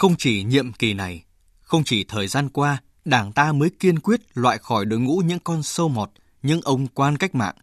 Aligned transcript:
Không 0.00 0.16
chỉ 0.18 0.42
nhiệm 0.42 0.72
kỳ 0.72 0.94
này, 0.94 1.24
không 1.60 1.84
chỉ 1.84 2.04
thời 2.04 2.28
gian 2.28 2.48
qua, 2.48 2.82
Đảng 3.04 3.32
ta 3.32 3.52
mới 3.52 3.70
kiên 3.70 3.98
quyết 3.98 4.20
loại 4.34 4.58
khỏi 4.58 4.84
đội 4.84 5.00
ngũ 5.00 5.22
những 5.26 5.38
con 5.38 5.62
sâu 5.62 5.88
mọt, 5.88 6.10
những 6.42 6.60
ông 6.60 6.86
quan 6.86 7.16
cách 7.16 7.34
mạng. 7.34 7.54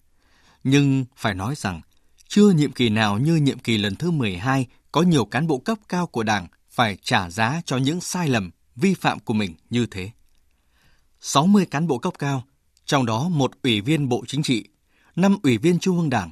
Nhưng 0.63 1.05
phải 1.15 1.33
nói 1.33 1.55
rằng, 1.57 1.81
chưa 2.27 2.49
nhiệm 2.49 2.71
kỳ 2.71 2.89
nào 2.89 3.17
như 3.17 3.35
nhiệm 3.35 3.59
kỳ 3.59 3.77
lần 3.77 3.95
thứ 3.95 4.11
12 4.11 4.67
có 4.91 5.01
nhiều 5.01 5.25
cán 5.25 5.47
bộ 5.47 5.57
cấp 5.57 5.77
cao 5.89 6.07
của 6.07 6.23
Đảng 6.23 6.47
phải 6.69 6.97
trả 7.01 7.29
giá 7.29 7.61
cho 7.65 7.77
những 7.77 8.01
sai 8.01 8.27
lầm, 8.27 8.51
vi 8.75 8.93
phạm 8.93 9.19
của 9.19 9.33
mình 9.33 9.55
như 9.69 9.85
thế. 9.85 10.11
60 11.19 11.65
cán 11.65 11.87
bộ 11.87 11.97
cấp 11.97 12.13
cao, 12.19 12.43
trong 12.85 13.05
đó 13.05 13.29
một 13.29 13.51
ủy 13.63 13.81
viên 13.81 14.09
Bộ 14.09 14.23
Chính 14.27 14.43
trị, 14.43 14.65
5 15.15 15.37
ủy 15.43 15.57
viên 15.57 15.79
Trung 15.79 15.97
ương 15.97 16.09
Đảng, 16.09 16.31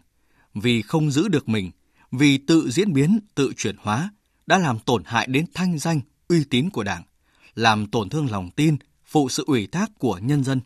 vì 0.54 0.82
không 0.82 1.12
giữ 1.12 1.28
được 1.28 1.50
mình, 1.50 1.72
vì 2.12 2.38
tự 2.38 2.70
diễn 2.72 2.94
biến, 2.94 3.20
tự 3.36 3.54
chuyển 3.58 3.76
hóa, 3.80 4.10
đã 4.48 4.58
làm 4.58 4.80
tổn 4.80 5.04
hại 5.06 5.28
đến 5.28 5.46
thanh 5.54 5.80
danh, 5.80 6.02
uy 6.28 6.44
tín 6.44 6.70
của 6.70 6.84
Đảng, 6.84 7.04
làm 7.56 7.88
tổn 7.88 8.10
thương 8.10 8.32
lòng 8.32 8.52
tin, 8.52 8.78
phụ 9.06 9.30
sự 9.30 9.44
ủy 9.48 9.68
thác 9.68 9.92
của 10.00 10.18
nhân 10.18 10.44
dân. 10.44 10.62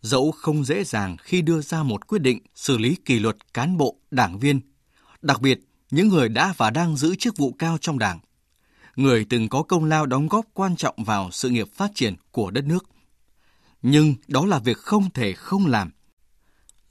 Dẫu 0.00 0.30
không 0.30 0.64
dễ 0.64 0.84
dàng 0.84 1.16
khi 1.20 1.42
đưa 1.42 1.60
ra 1.60 1.82
một 1.82 2.06
quyết 2.06 2.18
định 2.18 2.38
xử 2.54 2.78
lý 2.78 2.96
kỷ 3.04 3.18
luật 3.18 3.54
cán 3.54 3.76
bộ, 3.76 3.96
đảng 4.10 4.38
viên, 4.38 4.60
đặc 5.22 5.40
biệt 5.40 5.60
những 5.90 6.08
người 6.08 6.28
đã 6.28 6.54
và 6.56 6.70
đang 6.70 6.96
giữ 6.96 7.14
chức 7.14 7.36
vụ 7.36 7.52
cao 7.52 7.78
trong 7.78 7.98
đảng, 7.98 8.20
người 8.96 9.24
từng 9.24 9.48
có 9.48 9.62
công 9.62 9.84
lao 9.84 10.06
đóng 10.06 10.28
góp 10.28 10.44
quan 10.54 10.76
trọng 10.76 11.04
vào 11.04 11.30
sự 11.32 11.48
nghiệp 11.48 11.68
phát 11.74 11.90
triển 11.94 12.14
của 12.30 12.50
đất 12.50 12.64
nước. 12.64 12.84
Nhưng 13.82 14.14
đó 14.28 14.46
là 14.46 14.58
việc 14.58 14.78
không 14.78 15.10
thể 15.10 15.32
không 15.32 15.66
làm. 15.66 15.90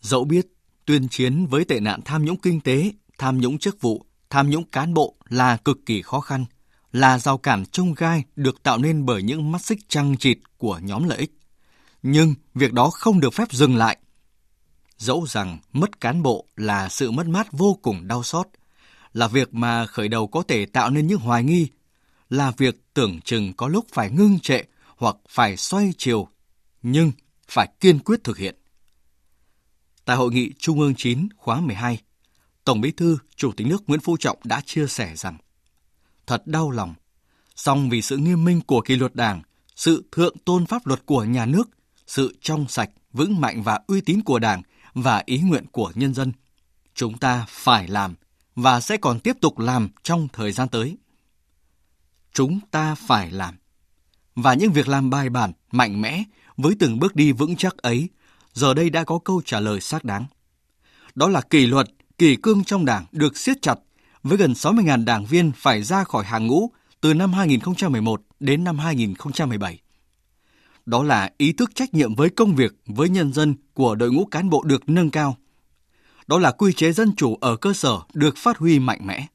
Dẫu 0.02 0.26
biết 0.26 0.48
tuyên 0.86 1.08
chiến 1.10 1.46
với 1.46 1.66
tệ 1.66 1.80
nạn 1.80 2.02
tham 2.06 2.26
nhũng 2.26 2.38
kinh 2.38 2.62
tế, 2.62 2.92
tham 3.18 3.42
nhũng 3.42 3.58
chức 3.58 3.82
vụ, 3.82 4.06
tham 4.30 4.50
nhũng 4.50 4.64
cán 4.64 4.94
bộ 4.94 5.16
là 5.30 5.58
cực 5.58 5.78
kỳ 5.86 6.02
khó 6.02 6.20
khăn, 6.20 6.46
là 6.92 7.20
rào 7.20 7.38
cản 7.38 7.66
trông 7.66 7.94
gai 7.94 8.24
được 8.36 8.64
tạo 8.64 8.78
nên 8.78 9.06
bởi 9.06 9.24
những 9.24 9.52
mắt 9.52 9.62
xích 9.62 9.80
trăng 9.88 10.18
trịt 10.18 10.38
của 10.58 10.80
nhóm 10.84 11.10
lợi 11.10 11.18
ích. 11.18 11.32
Nhưng 12.04 12.36
việc 12.56 12.74
đó 12.74 12.90
không 12.90 13.20
được 13.20 13.34
phép 13.34 13.52
dừng 13.52 13.76
lại. 13.76 13.98
Dẫu 14.98 15.26
rằng 15.28 15.60
mất 15.74 16.02
cán 16.02 16.24
bộ 16.24 16.46
là 16.56 16.90
sự 16.90 17.12
mất 17.12 17.28
mát 17.28 17.48
vô 17.52 17.80
cùng 17.82 18.08
đau 18.08 18.24
xót, 18.24 18.48
là 19.14 19.28
việc 19.28 19.54
mà 19.54 19.86
khởi 19.86 20.08
đầu 20.08 20.28
có 20.28 20.44
thể 20.48 20.66
tạo 20.66 20.90
nên 20.90 21.08
những 21.08 21.20
hoài 21.20 21.44
nghi, 21.44 21.68
là 22.30 22.52
việc 22.58 22.76
tưởng 22.94 23.22
chừng 23.22 23.54
có 23.54 23.68
lúc 23.68 23.86
phải 23.94 24.12
ngưng 24.12 24.40
trệ 24.40 24.64
hoặc 24.98 25.16
phải 25.30 25.58
xoay 25.58 25.94
chiều, 25.98 26.28
nhưng 26.82 27.12
phải 27.48 27.70
kiên 27.80 28.00
quyết 28.00 28.24
thực 28.24 28.38
hiện. 28.38 28.56
Tại 30.06 30.18
hội 30.18 30.32
nghị 30.32 30.52
Trung 30.60 30.80
ương 30.80 30.96
9 30.96 31.28
khóa 31.38 31.62
12, 31.62 32.00
Tổng 32.66 32.82
Bí 32.82 32.92
thư, 32.92 33.18
Chủ 33.36 33.52
tịch 33.52 33.68
nước 33.68 33.84
Nguyễn 33.88 34.00
Phú 34.00 34.18
Trọng 34.18 34.38
đã 34.44 34.62
chia 34.66 34.88
sẻ 34.88 35.16
rằng 35.16 35.38
thật 36.28 36.48
đau 36.48 36.72
lòng, 36.72 36.94
song 37.56 37.90
vì 37.90 38.02
sự 38.02 38.18
nghiêm 38.18 38.46
minh 38.46 38.62
của 38.62 38.82
kỷ 38.82 38.96
luật 38.96 39.16
Đảng, 39.16 39.42
sự 39.76 40.04
thượng 40.12 40.38
tôn 40.46 40.66
pháp 40.66 40.88
luật 40.88 41.06
của 41.06 41.24
nhà 41.24 41.46
nước, 41.46 41.70
sự 42.08 42.36
trong 42.42 42.68
sạch, 42.68 42.90
vững 43.14 43.42
mạnh 43.42 43.64
và 43.64 43.80
uy 43.88 44.02
tín 44.02 44.22
của 44.22 44.40
Đảng 44.40 44.62
và 44.94 45.24
ý 45.26 45.38
nguyện 45.38 45.66
của 45.72 45.92
nhân 45.96 46.14
dân, 46.14 46.32
chúng 46.94 47.18
ta 47.18 47.46
phải 47.50 47.88
làm 47.88 48.16
và 48.56 48.82
sẽ 48.82 48.98
còn 48.98 49.20
tiếp 49.20 49.38
tục 49.42 49.60
làm 49.60 49.90
trong 50.04 50.28
thời 50.34 50.52
gian 50.52 50.70
tới. 50.70 50.98
Chúng 52.34 52.60
ta 52.72 52.96
phải 52.96 53.32
làm. 53.32 53.56
Và 54.36 54.54
những 54.54 54.72
việc 54.72 54.88
làm 54.88 55.10
bài 55.10 55.30
bản, 55.30 55.52
mạnh 55.72 56.02
mẽ 56.02 56.24
với 56.58 56.76
từng 56.80 57.00
bước 57.00 57.16
đi 57.16 57.32
vững 57.32 57.56
chắc 57.56 57.78
ấy, 57.78 58.10
giờ 58.54 58.74
đây 58.74 58.90
đã 58.90 59.04
có 59.04 59.20
câu 59.20 59.42
trả 59.46 59.60
lời 59.60 59.82
xác 59.82 60.04
đáng. 60.04 60.26
Đó 61.16 61.28
là 61.28 61.42
kỷ 61.42 61.68
luật, 61.68 61.90
kỷ 62.20 62.36
cương 62.36 62.64
trong 62.64 62.86
Đảng 62.86 63.06
được 63.12 63.38
siết 63.38 63.62
chặt 63.62 63.80
với 64.24 64.38
gần 64.38 64.54
60.000 64.54 65.06
đảng 65.06 65.26
viên 65.26 65.52
phải 65.52 65.84
ra 65.84 66.04
khỏi 66.04 66.26
hàng 66.26 66.48
ngũ 66.48 66.70
từ 67.02 67.14
năm 67.14 67.34
2011 67.34 68.22
đến 68.40 68.64
năm 68.64 68.80
2017. 68.80 69.80
Đó 70.86 71.04
là 71.04 71.30
ý 71.38 71.54
thức 71.54 71.76
trách 71.76 71.94
nhiệm 71.94 72.16
với 72.16 72.30
công 72.30 72.56
việc, 72.56 72.76
với 72.86 73.10
nhân 73.10 73.34
dân 73.34 73.56
của 73.74 73.96
đội 73.96 74.12
ngũ 74.12 74.26
cán 74.26 74.50
bộ 74.50 74.64
được 74.64 74.90
nâng 74.90 75.10
cao. 75.10 75.38
Đó 76.28 76.40
là 76.40 76.52
quy 76.52 76.74
chế 76.74 76.92
dân 76.92 77.16
chủ 77.16 77.38
ở 77.42 77.56
cơ 77.56 77.74
sở 77.74 78.00
được 78.14 78.38
phát 78.38 78.58
huy 78.58 78.80
mạnh 78.80 79.08
mẽ. 79.08 79.28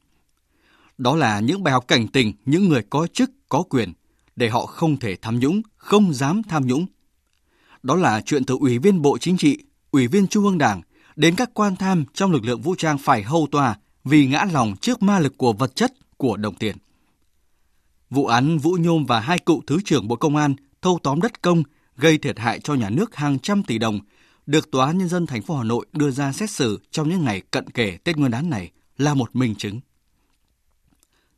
Đó 0.98 1.16
là 1.16 1.40
những 1.40 1.62
bài 1.62 1.72
học 1.72 1.84
cảnh 1.88 2.08
tình 2.08 2.32
những 2.44 2.68
người 2.68 2.82
có 2.90 3.06
chức, 3.06 3.30
có 3.48 3.62
quyền, 3.62 3.92
để 4.36 4.48
họ 4.48 4.66
không 4.66 4.96
thể 4.96 5.16
tham 5.22 5.38
nhũng, 5.38 5.62
không 5.76 6.14
dám 6.14 6.42
tham 6.42 6.66
nhũng. 6.66 6.86
Đó 7.82 7.96
là 7.96 8.20
chuyện 8.20 8.44
từ 8.44 8.56
Ủy 8.60 8.78
viên 8.78 9.02
Bộ 9.02 9.18
Chính 9.18 9.36
trị, 9.36 9.58
Ủy 9.90 10.06
viên 10.06 10.26
Trung 10.26 10.44
ương 10.44 10.58
Đảng 10.58 10.82
đến 11.16 11.34
các 11.36 11.50
quan 11.54 11.76
tham 11.76 12.04
trong 12.14 12.32
lực 12.32 12.44
lượng 12.44 12.60
vũ 12.60 12.74
trang 12.78 12.98
phải 12.98 13.22
hầu 13.22 13.48
tòa 13.50 13.76
vì 14.04 14.26
ngã 14.26 14.44
lòng 14.52 14.74
trước 14.80 15.02
ma 15.02 15.18
lực 15.18 15.38
của 15.38 15.52
vật 15.52 15.76
chất, 15.76 15.92
của 16.16 16.36
đồng 16.36 16.54
tiền. 16.54 16.76
Vụ 18.10 18.26
án 18.26 18.58
Vũ 18.58 18.76
Nhôm 18.80 19.06
và 19.06 19.20
hai 19.20 19.38
cựu 19.38 19.62
Thứ 19.66 19.78
trưởng 19.84 20.08
Bộ 20.08 20.16
Công 20.16 20.36
an 20.36 20.54
thâu 20.82 20.98
tóm 21.02 21.20
đất 21.20 21.42
công 21.42 21.62
gây 21.96 22.18
thiệt 22.18 22.38
hại 22.38 22.60
cho 22.60 22.74
nhà 22.74 22.90
nước 22.90 23.16
hàng 23.16 23.38
trăm 23.38 23.62
tỷ 23.62 23.78
đồng 23.78 24.00
được 24.46 24.70
Tòa 24.70 24.86
án 24.86 24.98
Nhân 24.98 25.08
dân 25.08 25.26
thành 25.26 25.42
phố 25.42 25.56
Hà 25.56 25.64
Nội 25.64 25.86
đưa 25.92 26.10
ra 26.10 26.32
xét 26.32 26.50
xử 26.50 26.80
trong 26.90 27.08
những 27.08 27.24
ngày 27.24 27.40
cận 27.40 27.70
kề 27.70 27.98
Tết 28.04 28.16
Nguyên 28.16 28.30
đán 28.30 28.50
này 28.50 28.70
là 28.98 29.14
một 29.14 29.36
minh 29.36 29.54
chứng. 29.54 29.80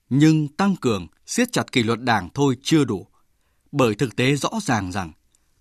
Nhưng 0.08 0.48
tăng 0.48 0.76
cường, 0.76 1.06
siết 1.26 1.52
chặt 1.52 1.72
kỷ 1.72 1.82
luật 1.82 2.00
đảng 2.00 2.28
thôi 2.34 2.56
chưa 2.62 2.84
đủ. 2.84 3.06
Bởi 3.72 3.94
thực 3.94 4.16
tế 4.16 4.36
rõ 4.36 4.50
ràng 4.62 4.92
rằng, 4.92 5.12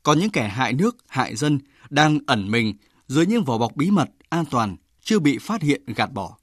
có 0.04 0.14
những 0.14 0.30
kẻ 0.30 0.48
hại 0.48 0.74
nước, 0.74 0.98
hại 1.08 1.36
dân 1.36 1.60
đang 1.90 2.20
ẩn 2.28 2.52
mình 2.52 2.74
dưới 3.08 3.26
những 3.26 3.44
vỏ 3.44 3.58
bọc 3.58 3.76
bí 3.76 3.92
mật, 3.92 4.10
an 4.30 4.46
toàn, 4.46 4.76
chưa 5.02 5.20
bị 5.20 5.38
phát 5.38 5.62
hiện 5.62 5.82
gạt 5.96 6.14
bỏ 6.14 6.38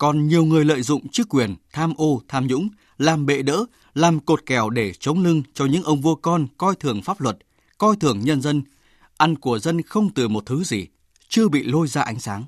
còn 0.00 0.28
nhiều 0.28 0.44
người 0.44 0.64
lợi 0.64 0.82
dụng 0.82 1.08
chức 1.08 1.28
quyền, 1.28 1.54
tham 1.72 1.94
ô, 1.96 2.22
tham 2.28 2.46
nhũng, 2.46 2.68
làm 2.98 3.26
bệ 3.26 3.42
đỡ, 3.42 3.64
làm 3.94 4.20
cột 4.20 4.46
kèo 4.46 4.70
để 4.70 4.92
chống 4.92 5.22
lưng 5.22 5.42
cho 5.54 5.66
những 5.66 5.82
ông 5.82 6.00
vua 6.00 6.14
con 6.14 6.46
coi 6.58 6.76
thường 6.76 7.02
pháp 7.02 7.20
luật, 7.20 7.38
coi 7.78 7.96
thường 7.96 8.20
nhân 8.20 8.42
dân, 8.42 8.62
ăn 9.16 9.36
của 9.36 9.58
dân 9.58 9.82
không 9.82 10.14
từ 10.14 10.28
một 10.28 10.46
thứ 10.46 10.64
gì, 10.64 10.86
chưa 11.28 11.48
bị 11.48 11.62
lôi 11.62 11.88
ra 11.88 12.02
ánh 12.02 12.20
sáng. 12.20 12.44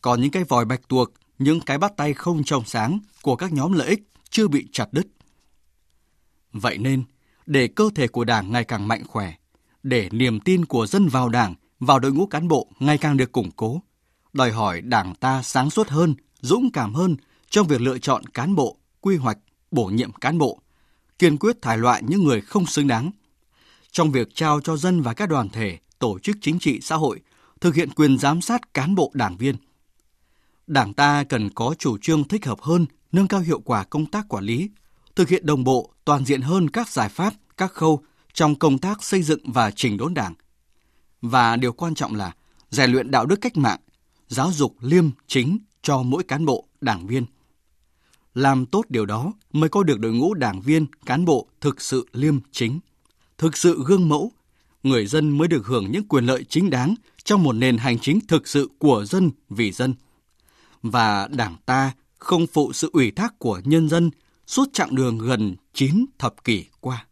Còn 0.00 0.20
những 0.20 0.30
cái 0.30 0.44
vòi 0.44 0.64
bạch 0.64 0.88
tuộc, 0.88 1.12
những 1.38 1.60
cái 1.60 1.78
bắt 1.78 1.92
tay 1.96 2.14
không 2.14 2.44
trong 2.44 2.64
sáng 2.66 2.98
của 3.22 3.36
các 3.36 3.52
nhóm 3.52 3.72
lợi 3.72 3.88
ích 3.88 4.02
chưa 4.30 4.48
bị 4.48 4.66
chặt 4.72 4.86
đứt. 4.92 5.06
Vậy 6.52 6.78
nên, 6.78 7.02
để 7.46 7.68
cơ 7.68 7.90
thể 7.94 8.08
của 8.08 8.24
Đảng 8.24 8.52
ngày 8.52 8.64
càng 8.64 8.88
mạnh 8.88 9.02
khỏe, 9.06 9.34
để 9.82 10.08
niềm 10.12 10.40
tin 10.40 10.64
của 10.64 10.86
dân 10.86 11.08
vào 11.08 11.28
Đảng, 11.28 11.54
vào 11.86 11.98
đội 11.98 12.12
ngũ 12.12 12.26
cán 12.26 12.48
bộ 12.48 12.66
ngày 12.80 12.98
càng 12.98 13.16
được 13.16 13.32
củng 13.32 13.50
cố, 13.50 13.82
đòi 14.32 14.52
hỏi 14.52 14.80
Đảng 14.80 15.14
ta 15.14 15.42
sáng 15.42 15.70
suốt 15.70 15.88
hơn, 15.88 16.14
dũng 16.40 16.70
cảm 16.72 16.94
hơn 16.94 17.16
trong 17.50 17.66
việc 17.66 17.80
lựa 17.80 17.98
chọn 17.98 18.26
cán 18.26 18.54
bộ, 18.54 18.76
quy 19.00 19.16
hoạch, 19.16 19.38
bổ 19.70 19.84
nhiệm 19.84 20.12
cán 20.12 20.38
bộ, 20.38 20.60
kiên 21.18 21.38
quyết 21.38 21.62
thải 21.62 21.78
loại 21.78 22.02
những 22.06 22.24
người 22.24 22.40
không 22.40 22.66
xứng 22.66 22.86
đáng. 22.86 23.10
Trong 23.90 24.10
việc 24.10 24.34
trao 24.34 24.60
cho 24.60 24.76
dân 24.76 25.02
và 25.02 25.14
các 25.14 25.28
đoàn 25.28 25.48
thể, 25.48 25.78
tổ 25.98 26.18
chức 26.18 26.36
chính 26.40 26.58
trị 26.58 26.80
xã 26.82 26.96
hội 26.96 27.20
thực 27.60 27.74
hiện 27.74 27.90
quyền 27.90 28.18
giám 28.18 28.40
sát 28.40 28.74
cán 28.74 28.94
bộ 28.94 29.10
đảng 29.14 29.36
viên. 29.36 29.56
Đảng 30.66 30.94
ta 30.94 31.24
cần 31.24 31.50
có 31.50 31.74
chủ 31.78 31.98
trương 31.98 32.24
thích 32.24 32.46
hợp 32.46 32.60
hơn, 32.60 32.86
nâng 33.12 33.28
cao 33.28 33.40
hiệu 33.40 33.60
quả 33.60 33.84
công 33.84 34.06
tác 34.06 34.28
quản 34.28 34.44
lý, 34.44 34.70
thực 35.16 35.28
hiện 35.28 35.46
đồng 35.46 35.64
bộ, 35.64 35.92
toàn 36.04 36.24
diện 36.24 36.40
hơn 36.40 36.70
các 36.70 36.88
giải 36.88 37.08
pháp, 37.08 37.34
các 37.56 37.72
khâu 37.72 38.02
trong 38.32 38.54
công 38.54 38.78
tác 38.78 39.04
xây 39.04 39.22
dựng 39.22 39.52
và 39.52 39.70
chỉnh 39.70 39.96
đốn 39.96 40.14
đảng. 40.14 40.34
Và 41.22 41.56
điều 41.56 41.72
quan 41.72 41.94
trọng 41.94 42.14
là 42.14 42.32
rèn 42.70 42.92
luyện 42.92 43.10
đạo 43.10 43.26
đức 43.26 43.36
cách 43.40 43.56
mạng, 43.56 43.80
giáo 44.28 44.52
dục 44.52 44.76
liêm 44.80 45.10
chính, 45.26 45.58
cho 45.82 46.02
mỗi 46.02 46.22
cán 46.24 46.44
bộ, 46.44 46.68
đảng 46.80 47.06
viên. 47.06 47.26
Làm 48.34 48.66
tốt 48.66 48.84
điều 48.88 49.06
đó 49.06 49.32
mới 49.52 49.68
có 49.68 49.82
được 49.82 50.00
đội 50.00 50.12
ngũ 50.12 50.34
đảng 50.34 50.60
viên, 50.60 50.86
cán 51.06 51.24
bộ 51.24 51.46
thực 51.60 51.80
sự 51.80 52.06
liêm 52.12 52.38
chính, 52.52 52.80
thực 53.38 53.56
sự 53.56 53.82
gương 53.86 54.08
mẫu, 54.08 54.32
người 54.82 55.06
dân 55.06 55.38
mới 55.38 55.48
được 55.48 55.66
hưởng 55.66 55.92
những 55.92 56.08
quyền 56.08 56.24
lợi 56.24 56.44
chính 56.48 56.70
đáng 56.70 56.94
trong 57.24 57.42
một 57.42 57.52
nền 57.52 57.76
hành 57.76 57.98
chính 57.98 58.20
thực 58.28 58.48
sự 58.48 58.70
của 58.78 59.04
dân 59.04 59.30
vì 59.48 59.72
dân. 59.72 59.94
Và 60.82 61.28
đảng 61.28 61.56
ta 61.66 61.92
không 62.18 62.46
phụ 62.46 62.72
sự 62.72 62.90
ủy 62.92 63.10
thác 63.10 63.38
của 63.38 63.60
nhân 63.64 63.88
dân 63.88 64.10
suốt 64.46 64.68
chặng 64.72 64.94
đường 64.94 65.18
gần 65.18 65.56
9 65.74 66.06
thập 66.18 66.44
kỷ 66.44 66.64
qua. 66.80 67.06